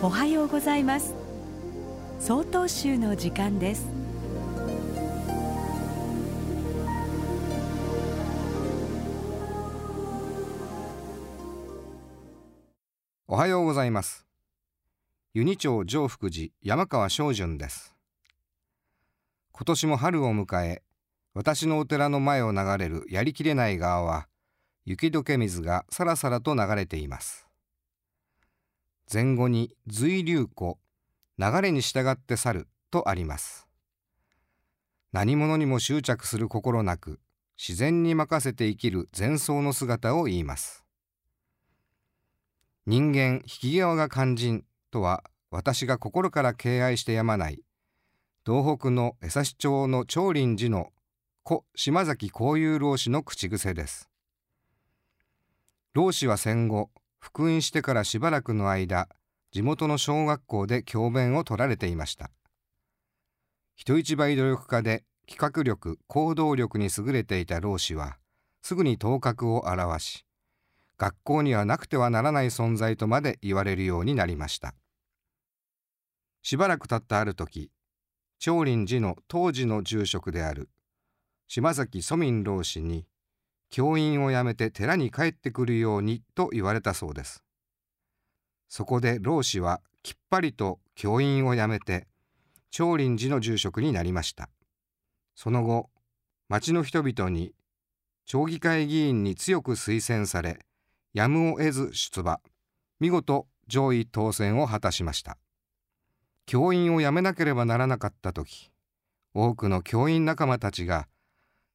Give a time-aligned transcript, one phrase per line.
[0.00, 1.12] おはようございます。
[2.20, 3.88] 総統集の時間です。
[13.26, 14.24] おはようございます。
[15.34, 17.96] 湯仁町上福寺山川正順です。
[19.50, 20.82] 今年も春を迎え
[21.34, 24.28] 私のお寺の前を流れるやりきれない川は
[24.84, 27.47] 雪解け水がさらさらと流れています。
[29.10, 30.78] 前後に随流湖
[31.38, 33.66] 流れに従って去るとあります。
[35.12, 37.18] 何者にも執着する心なく
[37.56, 40.84] 自然に任せて生きる前奏の姿を言います。
[42.86, 47.62] 人間引き際が肝心とは私が心から敬愛してやまない
[48.44, 50.92] 東北の江差町の長林寺の
[51.42, 54.08] 故島崎幸雄老師の口癖です。
[55.94, 59.08] 老子は戦後復員してからしばらくの間
[59.50, 62.30] 地元の小学校で教鞭を取られていました。
[63.76, 68.18] 人一倍努力家で企画力行動力に優れていた老子は
[68.62, 70.24] すぐに頭角を現し
[70.96, 74.74] 学校にはなくてはならない存在とまで言われるようになりました。
[76.42, 77.70] しばらく経ったある時
[78.38, 80.70] 長林寺の当時の住職である
[81.46, 83.06] 島崎蘇民老師に
[83.70, 87.42] 教員を辞めて寺に帰ってくるようにと言われたそうです。
[88.68, 92.06] そこで老師はきっぱりと教員を辞めて
[92.70, 94.48] 長林寺の住職になりました。
[95.34, 95.90] その後、
[96.48, 97.52] 町の人々に
[98.26, 100.58] 町議会議員に強く推薦され、
[101.14, 102.40] やむを得ず出馬、
[103.00, 105.38] 見事上位当選を果たしました。
[106.46, 108.70] 教員を辞めなければならなかった時、
[109.34, 111.06] 多くの教員仲間たちが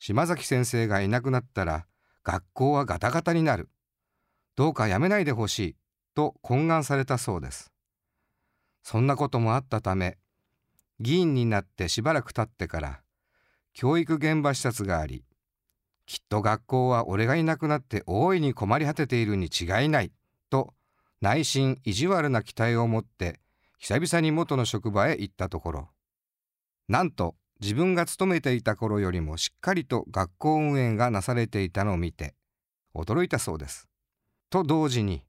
[0.00, 1.86] 島崎先生がいなくなったら
[2.24, 3.68] 学校はガタガタになる。
[4.56, 5.76] どうかやめないでほしい。
[6.14, 7.70] と懇願されたそうです。
[8.82, 10.18] そんなこともあったため、
[10.98, 13.00] 議員になってしばらく経ってから、
[13.72, 15.24] 教育現場視察があり、
[16.06, 20.12] きっと学校は俺がいなくなって大いに困り果てているに違いない、
[20.48, 20.74] と
[21.20, 23.38] 内心意地悪な期待を持って、
[23.78, 25.88] 久々に元の職場へ行ったところ、
[26.88, 32.34] なんと自分が勤めていた頃よりもしっかりと学校運営がなされていたのを見て
[32.94, 33.86] 驚いたそうです。
[34.48, 35.24] と同時に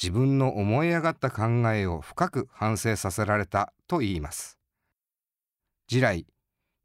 [0.00, 1.42] 自分の思い上がった考
[1.72, 4.58] えを深く反省させられたと言います。
[5.88, 6.26] 地来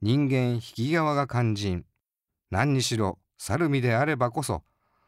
[0.02, 1.86] 人間引き側が肝心
[2.52, 4.64] 何にしろ去る身であればこそ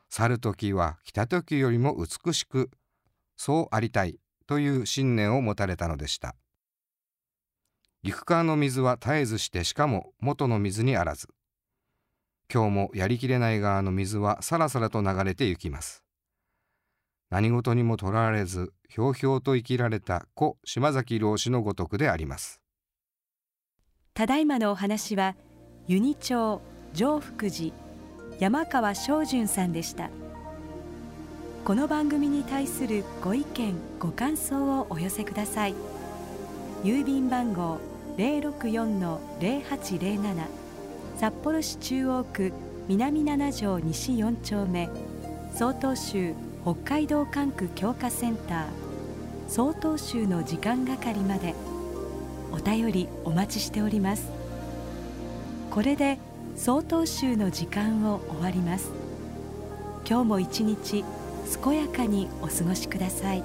[0.10, 2.70] 去る時は来た時よりも美しく
[3.36, 6.36] そうありたいという信念を持たれたのでした。
[8.06, 11.28] 行く川の水は絶えずしてしかも元の水にあらず。
[12.54, 16.04] 今日もやりきれない側の水はさらさらと流れて行きます。
[17.32, 22.62] 何事にもとらわれずひょうひょうと生きられた故島崎老子のごとくであります。
[24.14, 25.36] ただいまのお話は
[25.88, 26.62] 湯仁町
[26.94, 27.74] 上福寺
[28.38, 30.12] 山川正純さんでした。
[31.66, 35.74] この番組に対するご意見ご感想をお寄せください。
[36.84, 40.48] 郵便番号064-0807
[41.18, 42.54] 札幌市中央区
[42.88, 44.90] 南7条西4丁目。
[45.54, 46.34] 曹洞州
[46.64, 48.66] 北海道管区強化センター。
[49.48, 51.56] 曹洞州の時間係まで。
[52.52, 54.30] お便りお待ちしております。
[55.72, 56.20] これで
[56.56, 58.92] 曹洞州の時間を終わります。
[60.08, 61.04] 今日も一日
[61.64, 63.44] 健やかにお過ごしください。